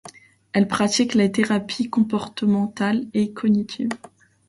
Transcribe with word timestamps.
Elle 0.53 0.67
pratique 0.67 1.13
les 1.13 1.31
thérapies 1.31 1.91
comportementales 1.91 3.05
et 3.13 3.33
cognitives. 3.33 3.89